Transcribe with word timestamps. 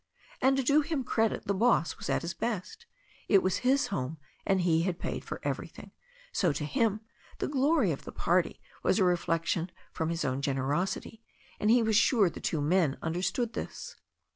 And, 0.41 0.57
to 0.57 0.63
do 0.63 0.81
him 0.81 1.03
credit, 1.03 1.45
the 1.45 1.53
boss 1.53 1.97
was 1.99 2.09
at 2.09 2.23
his 2.23 2.33
best. 2.33 2.87
It 3.27 3.43
was 3.43 3.57
his 3.57 3.89
home 3.93 4.17
and 4.47 4.61
he 4.61 4.81
had 4.81 4.97
paid 4.97 5.23
for 5.23 5.39
everything. 5.43 5.91
So, 6.31 6.51
to 6.53 6.65
him, 6.65 7.01
the 7.37 7.47
glory 7.47 7.91
of 7.91 8.03
the 8.03 8.11
party 8.11 8.59
was 8.81 8.97
a 8.97 9.03
reflection 9.03 9.69
from 9.93 10.09
his 10.09 10.25
own 10.25 10.41
generosity, 10.41 11.21
and 11.59 11.69
he 11.69 11.83
was 11.83 11.97
sure 11.97 12.31
the 12.31 12.39
two 12.41 12.61
men 12.61 12.97
understood 13.03 13.53
this. 13.53 13.95